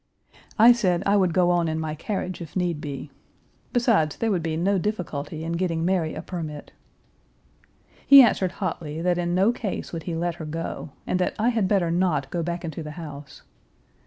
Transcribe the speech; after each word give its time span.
I 0.57 0.71
said 0.71 1.03
I 1.05 1.15
would 1.15 1.31
go 1.31 1.51
on 1.51 1.67
in 1.67 1.79
my 1.79 1.93
carriage 1.93 2.41
if 2.41 2.55
Page 2.55 2.55
312 2.55 2.67
need 2.67 2.81
be. 2.81 3.11
Besides, 3.71 4.17
there 4.17 4.31
would 4.31 4.41
be 4.41 4.57
no 4.57 4.79
difficulty 4.79 5.43
in 5.43 5.51
getting 5.51 5.85
Mary 5.85 6.15
a 6.15 6.23
"permit." 6.23 6.71
He 8.07 8.23
answered 8.23 8.53
hotly 8.53 8.99
that 9.03 9.19
in 9.19 9.35
no 9.35 9.51
case 9.51 9.93
would 9.93 10.01
he 10.09 10.15
let 10.15 10.33
her 10.41 10.45
go, 10.45 10.89
and 11.05 11.19
that 11.19 11.35
I 11.37 11.49
had 11.49 11.67
better 11.67 11.91
not 11.91 12.31
go 12.31 12.41
back 12.41 12.65
into 12.65 12.81
the 12.81 12.93
house. 12.97 13.43